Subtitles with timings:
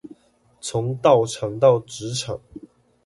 [0.59, 2.39] 從道場到職場